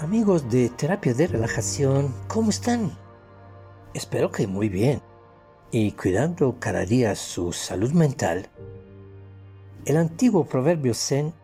Amigos 0.00 0.48
de 0.50 0.70
terapia 0.70 1.12
de 1.12 1.26
relajación, 1.26 2.14
¿cómo 2.26 2.48
están? 2.48 2.90
Espero 3.92 4.30
que 4.30 4.46
muy 4.46 4.70
bien 4.70 5.02
y 5.70 5.92
cuidando 5.92 6.56
cada 6.58 6.86
día 6.86 7.14
su 7.14 7.52
salud 7.52 7.92
mental. 7.92 8.48
El 9.84 9.98
antiguo 9.98 10.46
proverbio 10.46 10.94
zen, 10.94 11.34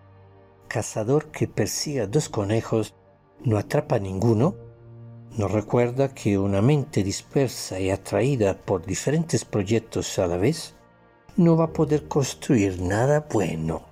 cazador 0.68 1.26
que 1.26 1.46
persigue 1.48 2.00
a 2.00 2.06
dos 2.06 2.30
conejos 2.30 2.94
no 3.44 3.58
atrapa 3.58 3.98
ninguno, 3.98 4.54
nos 5.36 5.50
recuerda 5.50 6.14
que 6.14 6.38
una 6.38 6.62
mente 6.62 7.04
dispersa 7.04 7.78
y 7.78 7.90
atraída 7.90 8.56
por 8.56 8.86
diferentes 8.86 9.44
proyectos 9.44 10.18
a 10.18 10.26
la 10.28 10.38
vez 10.38 10.74
no 11.36 11.58
va 11.58 11.64
a 11.64 11.72
poder 11.74 12.08
construir 12.08 12.80
nada 12.80 13.26
bueno. 13.30 13.82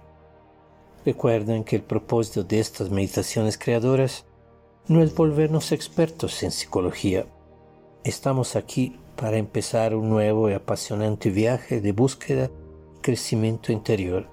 Recuerden 1.04 1.64
que 1.64 1.76
el 1.76 1.82
propósito 1.82 2.44
de 2.44 2.60
estas 2.60 2.88
meditaciones 2.88 3.58
creadoras 3.58 4.24
no 4.86 5.02
es 5.02 5.14
volvernos 5.14 5.72
expertos 5.72 6.42
en 6.42 6.50
psicología. 6.50 7.24
Estamos 8.04 8.54
aquí 8.54 8.98
para 9.16 9.38
empezar 9.38 9.94
un 9.94 10.10
nuevo 10.10 10.50
y 10.50 10.52
apasionante 10.52 11.30
viaje 11.30 11.80
de 11.80 11.92
búsqueda 11.92 12.50
y 12.98 13.00
crecimiento 13.00 13.72
interior, 13.72 14.28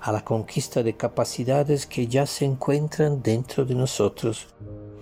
a 0.00 0.12
la 0.12 0.22
conquista 0.26 0.82
de 0.82 0.94
capacidades 0.94 1.86
que 1.86 2.06
ya 2.06 2.26
se 2.26 2.44
encuentran 2.44 3.22
dentro 3.22 3.64
de 3.64 3.74
nosotros 3.74 4.48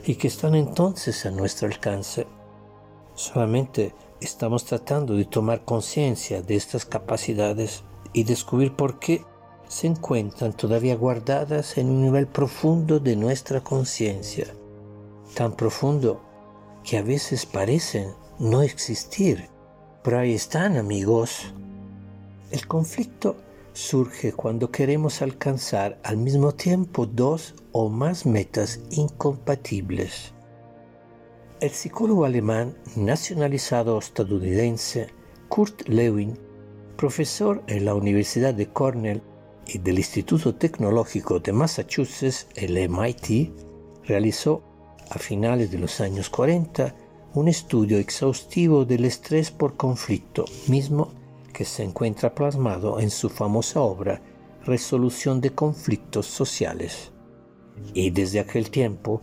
y 0.05 0.15
que 0.15 0.29
están 0.29 0.55
entonces 0.55 1.27
a 1.27 1.33
nuestro 1.33 1.67
alcance. 1.67 2.29
Solamente 3.17 3.93
estamos 4.21 4.65
tratando 4.65 5.17
de 5.17 5.25
tomar 5.25 5.65
conciencia 5.65 6.43
de 6.43 6.55
estas 6.55 6.87
capacidades 6.87 7.83
y 8.13 8.23
descubrir 8.23 8.77
por 8.77 9.01
qué 9.01 9.25
se 9.67 9.89
encuentran 9.89 10.53
todavía 10.53 10.95
guardadas 10.95 11.77
en 11.77 11.91
un 11.91 12.03
nivel 12.03 12.29
profundo 12.29 13.01
de 13.01 13.17
nuestra 13.17 13.65
conciencia 13.65 14.47
tan 15.37 15.55
profundo 15.55 16.23
que 16.83 16.97
a 16.97 17.03
veces 17.03 17.45
parecen 17.45 18.09
no 18.39 18.63
existir, 18.63 19.51
pero 20.03 20.19
ahí 20.19 20.35
están 20.35 20.79
amigos. 20.79 21.53
El 22.51 22.67
conflicto 22.67 23.37
surge 23.75 24.33
cuando 24.33 24.71
queremos 24.71 25.21
alcanzar 25.21 26.01
al 26.05 26.17
mismo 26.17 26.53
tiempo 26.53 27.05
dos 27.05 27.55
o 27.73 27.91
más 27.91 28.25
metas 28.25 28.81
incompatibles. 28.91 30.33
El 31.61 31.71
psicólogo 31.71 32.25
alemán 32.25 32.75
nacionalizado 32.97 33.99
estadounidense 33.99 35.09
Kurt 35.49 35.87
Lewin, 35.87 36.39
profesor 36.97 37.63
en 37.67 37.85
la 37.85 37.95
Universidad 37.95 38.55
de 38.55 38.69
Cornell 38.69 39.23
y 39.67 39.79
del 39.79 39.99
Instituto 39.99 40.55
Tecnológico 40.55 41.41
de 41.41 41.53
Massachusetts, 41.53 42.47
el 42.55 42.79
MIT, 42.89 43.53
realizó 44.07 44.63
a 45.11 45.19
finales 45.19 45.71
de 45.71 45.79
los 45.79 46.01
años 46.01 46.31
40 46.31 46.95
un 47.35 47.49
estudio 47.49 47.99
exhaustivo 47.99 48.85
del 48.85 49.05
estrés 49.05 49.51
por 49.51 49.77
conflicto, 49.77 50.47
mismo 50.69 51.13
que 51.53 51.65
se 51.65 51.83
encuentra 51.83 52.35
plasmado 52.35 52.99
en 53.01 53.11
su 53.11 53.29
famosa 53.29 53.81
obra 53.81 54.23
Resolución 54.65 55.41
de 55.41 55.51
conflictos 55.51 56.27
sociales. 56.27 57.13
Y 57.95 58.11
desde 58.11 58.41
aquel 58.41 58.71
tiempo 58.71 59.23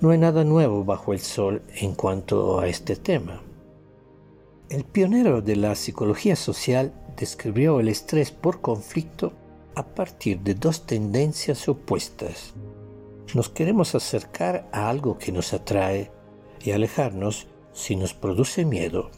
no 0.00 0.10
hay 0.10 0.18
nada 0.18 0.42
nuevo 0.42 0.84
bajo 0.84 1.12
el 1.12 1.20
sol 1.20 1.62
en 1.76 1.94
cuanto 1.94 2.58
a 2.58 2.66
este 2.66 2.96
tema. 2.96 3.40
El 4.68 4.84
pionero 4.84 5.42
de 5.42 5.56
la 5.56 5.74
psicología 5.74 6.34
social 6.34 6.92
describió 7.16 7.78
el 7.78 7.88
estrés 7.88 8.32
por 8.32 8.60
conflicto 8.60 9.32
a 9.74 9.86
partir 9.86 10.40
de 10.40 10.54
dos 10.54 10.86
tendencias 10.86 11.68
opuestas 11.68 12.54
nos 13.34 13.48
queremos 13.48 13.94
acercar 13.94 14.68
a 14.72 14.88
algo 14.88 15.18
que 15.18 15.32
nos 15.32 15.52
atrae 15.52 16.10
y 16.60 16.72
alejarnos 16.72 17.46
si 17.72 17.96
nos 17.96 18.14
produce 18.14 18.64
miedo. 18.64 19.10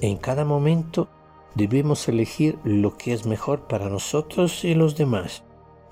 En 0.00 0.16
cada 0.16 0.44
momento 0.44 1.08
debemos 1.54 2.08
elegir 2.08 2.58
lo 2.64 2.96
que 2.96 3.12
es 3.12 3.26
mejor 3.26 3.66
para 3.66 3.88
nosotros 3.88 4.64
y 4.64 4.74
los 4.74 4.96
demás, 4.96 5.42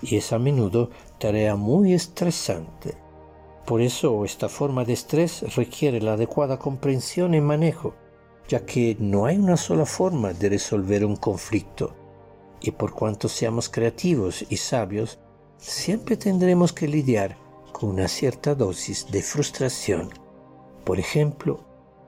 y 0.03 0.17
es 0.17 0.33
a 0.33 0.39
menudo 0.39 0.91
tarea 1.19 1.57
muy 1.57 1.95
estresante. 1.95 2.97
Por 3.65 3.81
eso 3.81 4.25
esta 4.25 4.49
forma 4.49 4.85
de 4.85 4.93
estrés 4.93 5.57
requiere 5.57 6.01
la 6.01 6.15
adecuada 6.15 6.59
comprensión 6.59 7.35
y 7.35 7.41
manejo, 7.41 7.95
ya 8.47 8.67
que 8.67 8.97
no 9.01 9.25
hay 9.25 9.39
una 9.39 9.57
sola 9.57 9.87
forma 9.87 10.35
de 10.35 10.51
resolver 10.51 11.05
un 11.05 11.17
conflicto, 11.17 11.95
y 12.61 12.73
por 12.73 12.93
cuanto 12.93 13.29
seamos 13.29 13.71
creativos 13.71 14.45
y 14.51 14.59
sabios, 14.59 15.19
siempre 15.59 16.17
tendremos 16.17 16.73
que 16.73 16.89
lidiar 16.89 17.37
con 17.73 17.91
una 17.91 18.09
cierta 18.09 18.55
dosis 18.55 19.07
de 19.11 19.23
frustración. 19.23 20.11
Por 20.85 20.99
ejemplo, 20.99 21.61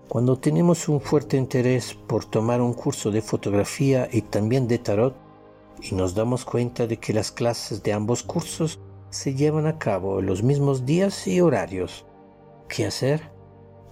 cuando 0.08 0.38
tenemos 0.38 0.88
un 0.88 1.00
fuerte 1.00 1.36
interés 1.36 1.94
por 1.94 2.24
tomar 2.24 2.60
un 2.60 2.72
curso 2.72 3.10
de 3.10 3.22
fotografía 3.22 4.08
y 4.12 4.22
también 4.22 4.68
de 4.68 4.78
tarot 4.78 5.16
y 5.82 5.94
nos 5.94 6.14
damos 6.14 6.44
cuenta 6.44 6.86
de 6.86 6.98
que 6.98 7.12
las 7.12 7.32
clases 7.32 7.82
de 7.82 7.92
ambos 7.92 8.22
cursos 8.22 8.78
se 9.10 9.34
llevan 9.34 9.66
a 9.66 9.78
cabo 9.78 10.20
en 10.20 10.26
los 10.26 10.42
mismos 10.42 10.86
días 10.86 11.26
y 11.26 11.40
horarios. 11.40 12.04
¿Qué 12.68 12.86
hacer? 12.86 13.30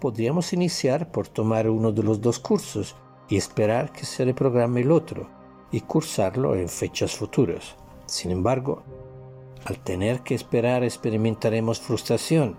Podríamos 0.01 0.53
iniciar 0.53 1.11
por 1.11 1.29
tomar 1.29 1.69
uno 1.69 1.93
de 1.93 2.03
los 2.03 2.21
dos 2.21 2.39
cursos 2.39 2.95
y 3.29 3.37
esperar 3.37 3.91
que 3.93 4.05
se 4.05 4.25
reprograme 4.25 4.83
el 4.83 4.93
otro 4.93 5.29
y 5.73 5.81
cursarlo 5.81 6.55
en 6.55 6.69
fechas 6.69 7.17
futuras. 7.17 7.75
Sin 8.07 8.31
embargo, 8.31 8.83
al 9.65 9.79
tener 9.79 10.21
que 10.21 10.35
esperar 10.35 10.85
experimentaremos 10.85 11.81
frustración 11.81 12.59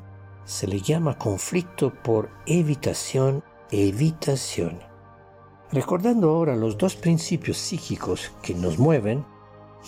se 0.44 0.66
le 0.66 0.80
llama 0.80 1.18
conflicto 1.18 1.92
por 2.02 2.30
evitación 2.46 3.42
evitación. 3.70 4.78
Recordando 5.70 6.30
ahora 6.30 6.56
los 6.56 6.78
dos 6.78 6.96
principios 6.96 7.58
psíquicos 7.58 8.32
que 8.42 8.54
nos 8.54 8.78
mueven, 8.78 9.24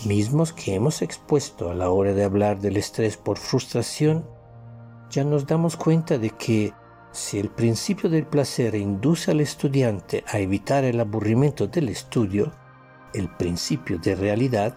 mismos 0.05 0.53
que 0.53 0.75
hemos 0.75 1.03
expuesto 1.03 1.71
a 1.71 1.75
la 1.75 1.91
hora 1.91 2.13
de 2.13 2.25
hablar 2.25 2.61
del 2.61 2.77
estrés 2.77 3.17
por 3.17 3.39
frustración, 3.39 4.27
ya 5.11 5.25
nos 5.25 5.47
damos 5.47 5.77
cuenta 5.77 6.19
de 6.19 6.31
que 6.31 6.75
si 7.13 7.39
el 7.39 7.49
principio 7.49 8.09
del 8.11 8.27
placer 8.27 8.75
induce 8.75 9.31
al 9.31 9.41
estudiante 9.41 10.23
a 10.29 10.39
evitar 10.39 10.85
el 10.85 11.01
aburrimiento 11.01 11.67
del 11.67 11.89
estudio, 11.89 12.53
el 13.15 13.29
principio 13.37 13.99
de 13.99 14.15
realidad 14.15 14.77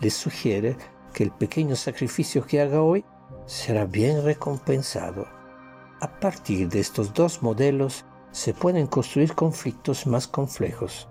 le 0.00 0.10
sugiere 0.10 0.76
que 1.14 1.24
el 1.24 1.30
pequeño 1.30 1.76
sacrificio 1.76 2.44
que 2.44 2.60
haga 2.60 2.82
hoy 2.82 3.04
será 3.46 3.84
bien 3.84 4.24
recompensado. 4.24 5.26
A 6.00 6.20
partir 6.20 6.68
de 6.68 6.80
estos 6.80 7.12
dos 7.12 7.42
modelos 7.42 8.04
se 8.30 8.54
pueden 8.54 8.86
construir 8.86 9.34
conflictos 9.34 10.06
más 10.06 10.28
complejos 10.28 11.08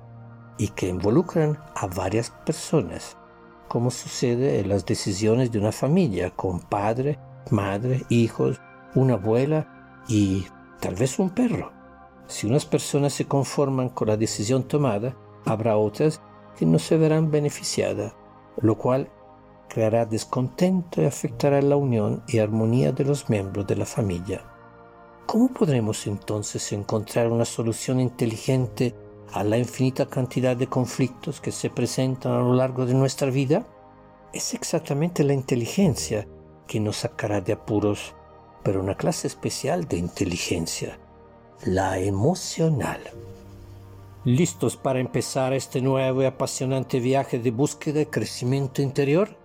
y 0.57 0.69
que 0.69 0.87
involucran 0.87 1.57
a 1.75 1.87
varias 1.87 2.31
personas, 2.45 3.17
como 3.67 3.91
sucede 3.91 4.59
en 4.59 4.69
las 4.69 4.85
decisiones 4.85 5.51
de 5.51 5.59
una 5.59 5.71
familia 5.71 6.31
con 6.31 6.59
padre, 6.59 7.19
madre, 7.51 8.05
hijos, 8.09 8.59
una 8.95 9.13
abuela 9.13 10.03
y 10.07 10.45
tal 10.79 10.95
vez 10.95 11.19
un 11.19 11.29
perro. 11.29 11.71
Si 12.27 12.47
unas 12.47 12.65
personas 12.65 13.13
se 13.13 13.25
conforman 13.25 13.89
con 13.89 14.07
la 14.07 14.17
decisión 14.17 14.63
tomada, 14.63 15.15
habrá 15.45 15.77
otras 15.77 16.21
que 16.57 16.65
no 16.65 16.79
se 16.79 16.97
verán 16.97 17.31
beneficiadas, 17.31 18.13
lo 18.61 18.77
cual 18.77 19.09
creará 19.69 20.05
descontento 20.05 21.01
y 21.01 21.05
afectará 21.05 21.61
la 21.61 21.77
unión 21.77 22.23
y 22.27 22.39
armonía 22.39 22.91
de 22.91 23.05
los 23.05 23.29
miembros 23.29 23.65
de 23.67 23.77
la 23.77 23.85
familia. 23.85 24.41
¿Cómo 25.25 25.47
podremos 25.47 26.07
entonces 26.07 26.73
encontrar 26.73 27.31
una 27.31 27.45
solución 27.45 27.99
inteligente 27.99 28.95
a 29.31 29.43
la 29.43 29.57
infinita 29.57 30.07
cantidad 30.07 30.57
de 30.57 30.67
conflictos 30.67 31.39
que 31.39 31.51
se 31.51 31.69
presentan 31.69 32.31
a 32.31 32.39
lo 32.39 32.55
largo 32.55 32.85
de 32.85 32.95
nuestra 32.95 33.29
vida? 33.29 33.65
Es 34.33 34.53
exactamente 34.53 35.23
la 35.23 35.33
inteligencia 35.33 36.27
que 36.67 36.79
nos 36.79 36.97
sacará 36.97 37.41
de 37.41 37.53
apuros, 37.53 38.15
pero 38.63 38.81
una 38.81 38.95
clase 38.95 39.27
especial 39.27 39.87
de 39.87 39.97
inteligencia, 39.97 40.99
la 41.63 41.99
emocional. 41.99 42.99
¿Listos 44.25 44.75
para 44.75 44.99
empezar 44.99 45.53
este 45.53 45.81
nuevo 45.81 46.21
y 46.21 46.25
apasionante 46.25 46.99
viaje 46.99 47.39
de 47.39 47.51
búsqueda 47.51 48.01
y 48.01 48.05
crecimiento 48.07 48.81
interior? 48.81 49.38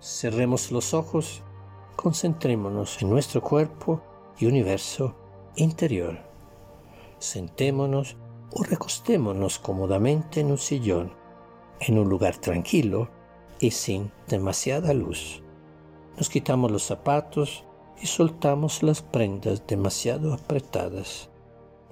Cerremos 0.00 0.72
los 0.72 0.94
ojos, 0.94 1.42
concentrémonos 1.94 3.02
en 3.02 3.10
nuestro 3.10 3.42
cuerpo 3.42 4.00
y 4.38 4.46
universo 4.46 5.14
interior. 5.56 6.18
Sentémonos 7.18 8.16
o 8.50 8.62
recostémonos 8.62 9.58
cómodamente 9.58 10.40
en 10.40 10.52
un 10.52 10.56
sillón, 10.56 11.12
en 11.80 11.98
un 11.98 12.08
lugar 12.08 12.38
tranquilo 12.38 13.10
y 13.58 13.72
sin 13.72 14.10
demasiada 14.26 14.94
luz. 14.94 15.42
Nos 16.16 16.30
quitamos 16.30 16.70
los 16.70 16.84
zapatos 16.84 17.64
y 18.00 18.06
soltamos 18.06 18.82
las 18.82 19.02
prendas 19.02 19.66
demasiado 19.66 20.32
apretadas. 20.32 21.28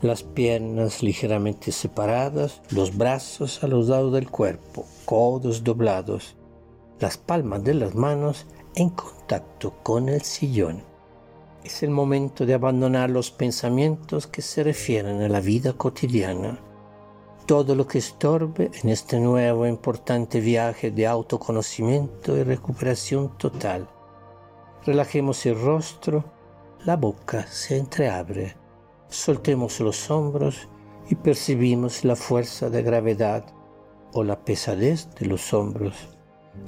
Las 0.00 0.22
piernas 0.22 1.02
ligeramente 1.02 1.72
separadas, 1.72 2.62
los 2.70 2.96
brazos 2.96 3.62
a 3.62 3.66
los 3.66 3.88
lados 3.88 4.14
del 4.14 4.30
cuerpo, 4.30 4.86
codos 5.04 5.62
doblados, 5.62 6.37
las 7.00 7.16
palmas 7.16 7.62
de 7.64 7.74
las 7.74 7.94
manos 7.94 8.46
en 8.74 8.90
contacto 8.90 9.74
con 9.82 10.08
el 10.08 10.22
sillón. 10.22 10.82
Es 11.64 11.82
el 11.82 11.90
momento 11.90 12.46
de 12.46 12.54
abandonar 12.54 13.10
los 13.10 13.30
pensamientos 13.30 14.26
que 14.26 14.42
se 14.42 14.62
refieren 14.62 15.22
a 15.22 15.28
la 15.28 15.40
vida 15.40 15.72
cotidiana. 15.72 16.58
Todo 17.46 17.74
lo 17.74 17.86
que 17.86 17.98
estorbe 17.98 18.70
en 18.82 18.90
este 18.90 19.18
nuevo 19.20 19.66
importante 19.66 20.40
viaje 20.40 20.90
de 20.90 21.06
autoconocimiento 21.06 22.36
y 22.36 22.42
recuperación 22.42 23.36
total 23.38 23.88
relajemos 24.88 25.44
el 25.44 25.60
rostro, 25.60 26.24
la 26.86 26.96
boca 26.96 27.46
se 27.46 27.76
entreabre, 27.76 28.56
soltemos 29.08 29.80
los 29.80 30.10
hombros 30.10 30.68
y 31.10 31.14
percibimos 31.14 32.04
la 32.04 32.16
fuerza 32.16 32.70
de 32.70 32.82
gravedad 32.82 33.44
o 34.14 34.24
la 34.24 34.42
pesadez 34.44 35.10
de 35.16 35.26
los 35.26 35.52
hombros. 35.52 36.17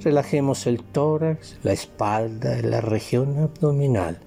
Relajemos 0.03 0.67
el 0.67 0.83
tórax, 0.83 1.59
la 1.63 1.73
espalda 1.73 2.61
la 2.63 2.81
región 2.81 3.39
abdominal, 3.39 4.21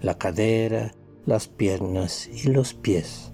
la 0.00 0.16
cadera, 0.16 0.94
las 1.26 1.48
piernas 1.48 2.28
y 2.28 2.48
los 2.48 2.74
pies. 2.74 3.32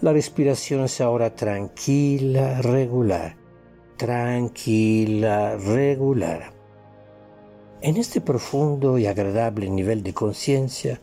La 0.00 0.12
respiración 0.12 0.84
es 0.84 1.00
ahora 1.00 1.34
tranquila, 1.34 2.60
regular, 2.60 3.36
tranquila, 3.96 5.56
regular. 5.56 6.52
En 7.80 7.96
este 7.96 8.20
profundo 8.20 8.98
y 8.98 9.06
agradable 9.06 9.70
nivel 9.70 10.02
de 10.02 10.12
conciencia, 10.12 11.00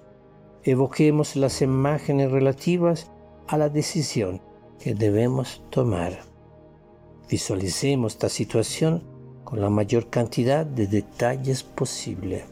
evoquemos 0.63 1.35
las 1.35 1.61
imágenes 1.61 2.31
relativas 2.31 3.11
a 3.47 3.57
la 3.57 3.69
decisión 3.69 4.41
que 4.79 4.93
debemos 4.93 5.63
tomar. 5.69 6.19
Visualicemos 7.29 8.13
esta 8.13 8.29
situación 8.29 9.03
con 9.53 9.61
la 9.61 9.69
mayor 9.69 10.09
cantidad 10.09 10.65
de 10.65 10.87
detalles 10.87 11.61
posible. 11.61 12.43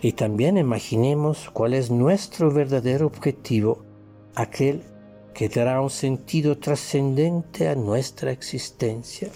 Y 0.00 0.12
también 0.12 0.56
imaginemos 0.56 1.50
cuál 1.52 1.74
es 1.74 1.90
nuestro 1.90 2.52
verdadero 2.52 3.08
objetivo, 3.08 3.82
aquel 4.36 4.84
que 5.34 5.48
dará 5.48 5.80
un 5.80 5.90
sentido 5.90 6.56
trascendente 6.56 7.66
a 7.66 7.74
nuestra 7.74 8.30
existencia. 8.30 9.30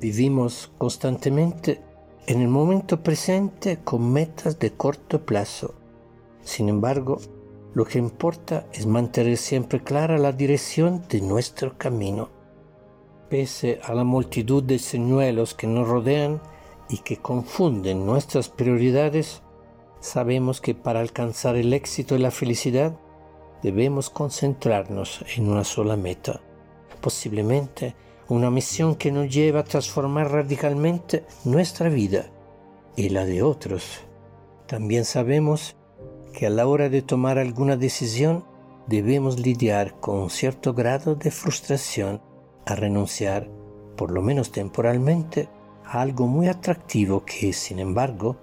Vivimos 0.00 0.72
constantemente 0.78 1.82
en 2.26 2.40
el 2.40 2.48
momento 2.48 3.02
presente 3.02 3.80
con 3.84 4.14
metas 4.14 4.58
de 4.58 4.72
corto 4.72 5.26
plazo. 5.26 5.74
Sin 6.42 6.70
embargo, 6.70 7.18
lo 7.74 7.84
que 7.84 7.98
importa 7.98 8.66
es 8.72 8.86
mantener 8.86 9.36
siempre 9.36 9.82
clara 9.82 10.16
la 10.16 10.32
dirección 10.32 11.04
de 11.10 11.20
nuestro 11.20 11.76
camino. 11.76 12.30
Pese 13.32 13.80
a 13.82 13.94
la 13.94 14.04
multitud 14.04 14.62
de 14.62 14.78
señuelos 14.78 15.54
que 15.54 15.66
nos 15.66 15.88
rodean 15.88 16.42
y 16.90 16.98
que 16.98 17.16
confunden 17.16 18.04
nuestras 18.04 18.50
prioridades, 18.50 19.40
sabemos 20.00 20.60
que 20.60 20.74
para 20.74 21.00
alcanzar 21.00 21.56
el 21.56 21.72
éxito 21.72 22.14
y 22.14 22.18
la 22.18 22.30
felicidad 22.30 22.94
debemos 23.62 24.10
concentrarnos 24.10 25.24
en 25.34 25.48
una 25.48 25.64
sola 25.64 25.96
meta, 25.96 26.42
posiblemente 27.00 27.96
una 28.28 28.50
misión 28.50 28.96
que 28.96 29.10
nos 29.10 29.34
lleva 29.34 29.60
a 29.60 29.64
transformar 29.64 30.30
radicalmente 30.30 31.24
nuestra 31.46 31.88
vida 31.88 32.26
y 32.96 33.08
la 33.08 33.24
de 33.24 33.42
otros. 33.42 34.00
También 34.66 35.06
sabemos 35.06 35.74
que 36.34 36.48
a 36.48 36.50
la 36.50 36.66
hora 36.66 36.90
de 36.90 37.00
tomar 37.00 37.38
alguna 37.38 37.78
decisión 37.78 38.44
debemos 38.88 39.40
lidiar 39.40 39.98
con 40.00 40.18
un 40.18 40.28
cierto 40.28 40.74
grado 40.74 41.14
de 41.14 41.30
frustración 41.30 42.20
a 42.66 42.74
renunciar, 42.74 43.48
por 43.96 44.10
lo 44.10 44.22
menos 44.22 44.52
temporalmente, 44.52 45.48
a 45.84 46.00
algo 46.00 46.26
muy 46.26 46.48
atractivo 46.48 47.24
que, 47.24 47.52
sin 47.52 47.78
embargo, 47.78 48.36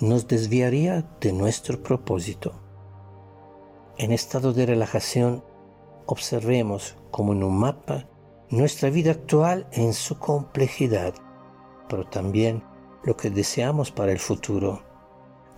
nos 0.00 0.26
desviaría 0.26 1.04
de 1.20 1.32
nuestro 1.32 1.82
propósito. 1.82 2.52
En 3.96 4.12
estado 4.12 4.52
de 4.52 4.66
relajación, 4.66 5.44
observemos 6.06 6.96
como 7.10 7.32
en 7.32 7.44
un 7.44 7.58
mapa 7.58 8.06
nuestra 8.50 8.90
vida 8.90 9.12
actual 9.12 9.66
en 9.72 9.92
su 9.92 10.18
complejidad, 10.18 11.14
pero 11.88 12.06
también 12.06 12.62
lo 13.04 13.16
que 13.16 13.30
deseamos 13.30 13.90
para 13.90 14.12
el 14.12 14.18
futuro. 14.18 14.82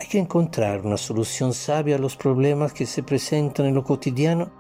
Hay 0.00 0.08
que 0.08 0.18
encontrar 0.18 0.84
una 0.84 0.98
solución 0.98 1.54
sabia 1.54 1.96
a 1.96 1.98
los 1.98 2.16
problemas 2.16 2.72
que 2.72 2.84
se 2.84 3.02
presentan 3.02 3.66
en 3.66 3.74
lo 3.74 3.84
cotidiano 3.84 4.50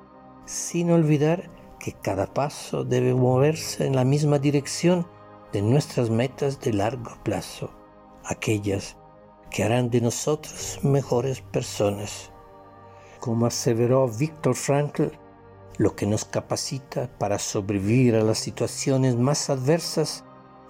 sin 0.46 0.90
olvidar 0.90 1.50
que 1.86 1.92
cada 1.92 2.26
paso 2.26 2.82
debe 2.82 3.14
moverse 3.14 3.86
en 3.86 3.94
la 3.94 4.02
misma 4.02 4.40
dirección 4.40 5.06
de 5.52 5.62
nuestras 5.62 6.10
metas 6.10 6.60
de 6.60 6.72
largo 6.72 7.12
plazo, 7.22 7.70
aquellas 8.24 8.96
que 9.52 9.62
harán 9.62 9.88
de 9.88 10.00
nosotros 10.00 10.80
mejores 10.82 11.42
personas. 11.42 12.32
Como 13.20 13.46
aseveró 13.46 14.08
Víctor 14.08 14.56
Frankl, 14.56 15.12
lo 15.78 15.94
que 15.94 16.06
nos 16.06 16.24
capacita 16.24 17.08
para 17.20 17.38
sobrevivir 17.38 18.16
a 18.16 18.24
las 18.24 18.38
situaciones 18.38 19.14
más 19.14 19.48
adversas 19.48 20.24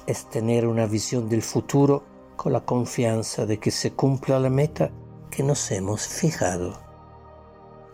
es 0.07 0.29
tener 0.29 0.67
una 0.67 0.85
visión 0.85 1.31
del 1.31 1.41
futuro 1.41 2.05
con 2.37 2.53
la 2.53 2.67
confianza 2.67 3.47
de 3.47 3.59
que 3.59 3.71
se 3.71 3.93
cumpla 3.93 4.39
la 4.39 4.51
meta 4.51 4.91
que 5.31 5.43
nos 5.43 5.71
hemos 5.71 6.07
fijado. 6.07 6.79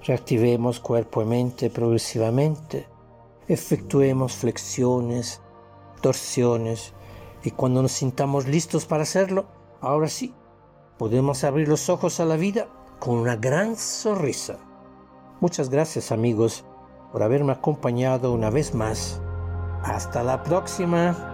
Reactivemos 0.02 0.80
cuerpo 0.80 1.22
y 1.22 1.26
mente 1.26 1.70
progresivamente, 1.70 2.90
efectuemos 3.52 4.34
flexiones, 4.34 5.40
torsiones 6.00 6.94
y 7.44 7.50
cuando 7.50 7.82
nos 7.82 7.92
sintamos 7.92 8.46
listos 8.46 8.86
para 8.86 9.02
hacerlo, 9.02 9.46
ahora 9.80 10.08
sí, 10.08 10.34
podemos 10.98 11.44
abrir 11.44 11.68
los 11.68 11.88
ojos 11.88 12.20
a 12.20 12.24
la 12.24 12.36
vida 12.36 12.68
con 12.98 13.16
una 13.16 13.36
gran 13.36 13.76
sonrisa. 13.76 14.58
Muchas 15.40 15.70
gracias 15.70 16.12
amigos 16.12 16.64
por 17.10 17.22
haberme 17.22 17.52
acompañado 17.52 18.32
una 18.32 18.50
vez 18.50 18.74
más. 18.74 19.20
Hasta 19.82 20.22
la 20.22 20.42
próxima. 20.44 21.31